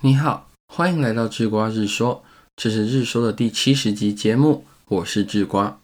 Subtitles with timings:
[0.00, 2.22] 你好，欢迎来到智瓜日说，
[2.54, 5.80] 这是日说的第七十集节目，我是智瓜。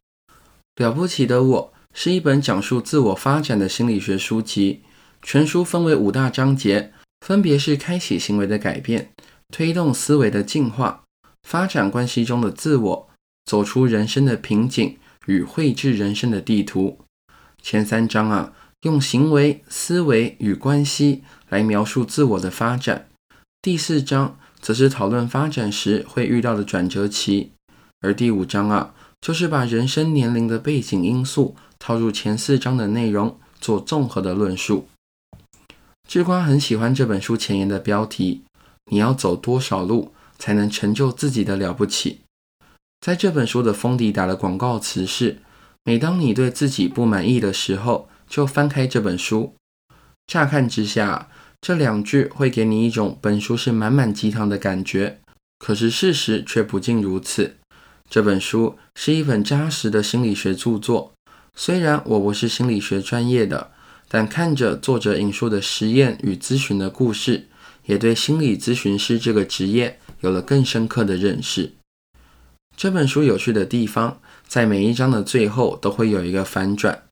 [0.77, 4.83] 了不起的我是一本讲述自我发展的心理学书籍，
[5.21, 6.93] 全书分为五大章节，
[7.27, 9.11] 分别是开启行为的改变、
[9.49, 11.03] 推动思维的进化、
[11.43, 13.11] 发展关系中的自我、
[13.45, 14.97] 走出人生的瓶颈
[15.27, 17.01] 与绘制人生的地图。
[17.61, 18.53] 前三章啊，
[18.83, 23.09] 用行为、思维与关系来描述自我的发展。
[23.65, 27.53] 第四章则是讨论发展时会遇到的转折期，
[28.03, 34.87] 而第五章啊，就是把人生年龄的背景因素套入前四章的内容，做综合的论述。
[36.07, 38.45] 智瓜很喜欢这本书前言的标题
[38.93, 42.21] ：“你要走多少路才能成就自己的了不起？”
[43.01, 45.41] 在这本书的封底打的广告词是
[45.85, 49.55] ：“每当你对自己不满意的时候，就翻开这本书。”
[50.29, 51.31] 乍看之下。
[51.65, 55.21] 这两句会给你一种本书是满满鸡汤的感觉，
[55.59, 57.57] 可是事实却不尽如此。
[58.11, 61.15] 这本书是一本扎实的心理学著作，
[61.57, 63.71] 虽然我不是心理学专业的，
[64.09, 67.47] 但看着作者引述的实验与咨询的故事，
[67.87, 71.73] 也对心理咨询师这个职业有了更深刻的认识。
[72.77, 77.05] 这本书有趣的地方，在每一章的最后都会有一个反转，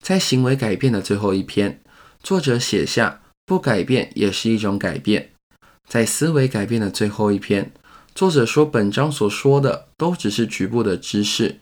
[0.00, 1.80] 在行为改变的最后一篇，
[2.20, 3.20] 作者写下。
[3.44, 5.30] 不改变也是一种改变。
[5.88, 7.72] 在思维改变的最后一篇，
[8.14, 11.60] 作者说本章所说的都只是局部的知识。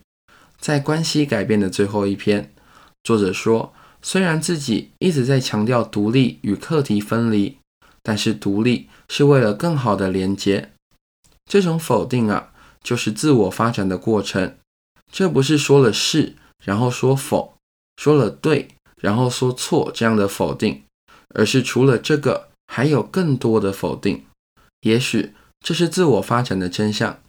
[0.59, 2.53] 在关系改变的最后一篇，
[3.03, 7.57] 作者说虽然自己一直在强调独立与课题分离，
[8.03, 10.71] 但是独立是为了更好的连接。
[11.49, 14.55] 这种否定啊，就是自我发展的过程。
[15.11, 17.55] 这不是说了是，然后说否，
[17.97, 18.69] 说了对，
[19.01, 20.83] 然后说错这样的否定。
[21.33, 24.25] 而是除了这个，还有更多的否定。
[24.81, 27.19] 也许这是自我发展的真相，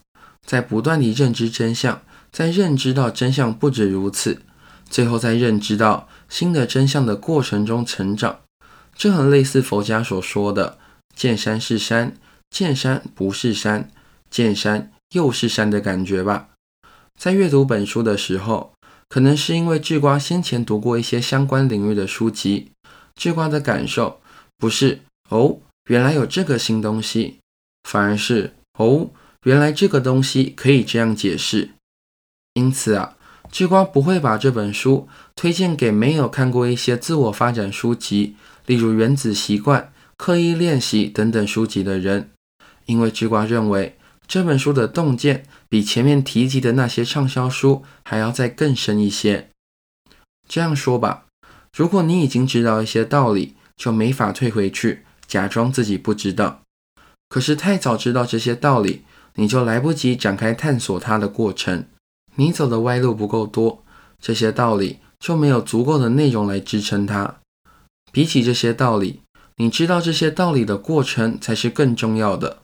[0.46, 4.42] 在不断地认知真相，在认知到真相不止如此，
[4.88, 8.40] 最后在认知到新的真相的过程中成长。
[8.94, 10.78] 这很类似佛家所说的
[11.14, 12.16] “见山是山，
[12.50, 13.90] 见山不是山，
[14.30, 16.48] 见山又是山”的感觉吧。
[17.18, 18.72] 在阅读本书的时候，
[19.08, 22.71] 可能是因为智瓜先前读过一些相关领域的书籍。
[23.14, 24.20] 智瓜的感受
[24.58, 25.58] 不是哦，
[25.88, 27.38] 原来有这个新东西，
[27.88, 29.10] 反而是哦，
[29.44, 31.70] 原来这个东西可以这样解释。
[32.54, 33.16] 因此啊，
[33.50, 38.36] 智瓜不会把这本书推荐给没有看过一些自我发展书籍，
[38.66, 39.80] 例如《原子习惯》
[40.16, 42.30] 《刻意练习》等等书籍的人，
[42.86, 43.96] 因为智瓜认为
[44.28, 49.48] 这本书的洞见比前面提及的那些畅销书还要再更深一些。
[50.48, 51.24] 这样说吧。
[51.76, 56.60] 如果你已经知道一些道理，就没法退回去，假装自己不知道。
[57.28, 59.04] 可是太早知道这些道理，
[59.36, 61.86] 你就来不及展开探索它的过程。
[62.34, 63.82] 你走的歪路不够多，
[64.20, 67.36] 这些道理就没有足够的内容来支撑它。
[68.10, 69.22] 比起这些道理，
[69.56, 72.58] 你知道这些道理的过程才是更重要的。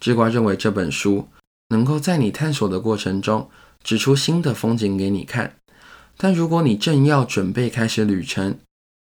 [0.00, 1.28] 智瓜认为这本书
[1.68, 3.48] 能够在你探索的过程中
[3.84, 5.54] 指出新的风景给你看。
[6.24, 8.56] 但如果你正要准备开始旅程，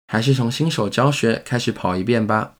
[0.06, 2.52] 还是从新手教学开始跑一遍吧。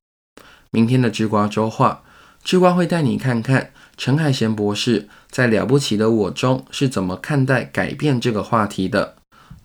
[0.72, 2.02] 明天的智瓜周话，
[2.42, 9.14] 智瓜会带你看看陈海贤博士在《了不起的我》中是怎么看待改变这个话题的。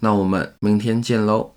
[0.02, 1.56] 那我们明天见喽。